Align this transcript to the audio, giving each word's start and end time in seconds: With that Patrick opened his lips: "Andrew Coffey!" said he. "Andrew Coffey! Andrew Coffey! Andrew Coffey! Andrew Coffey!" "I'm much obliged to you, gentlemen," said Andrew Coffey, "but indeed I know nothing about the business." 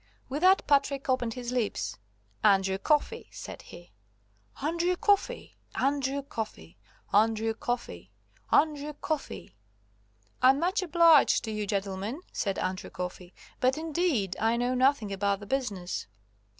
With 0.29 0.41
that 0.41 0.65
Patrick 0.65 1.07
opened 1.09 1.35
his 1.35 1.51
lips: 1.51 1.95
"Andrew 2.43 2.79
Coffey!" 2.79 3.29
said 3.31 3.61
he. 3.61 3.91
"Andrew 4.59 4.95
Coffey! 4.95 5.57
Andrew 5.75 6.23
Coffey! 6.23 6.75
Andrew 7.13 7.53
Coffey! 7.53 8.09
Andrew 8.51 8.93
Coffey!" 8.93 9.53
"I'm 10.41 10.59
much 10.59 10.81
obliged 10.81 11.43
to 11.43 11.51
you, 11.51 11.67
gentlemen," 11.67 12.21
said 12.33 12.57
Andrew 12.57 12.89
Coffey, 12.89 13.35
"but 13.59 13.77
indeed 13.77 14.35
I 14.39 14.57
know 14.57 14.73
nothing 14.73 15.13
about 15.13 15.39
the 15.39 15.45
business." 15.45 16.07